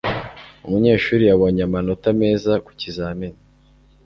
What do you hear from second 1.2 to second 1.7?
yabonye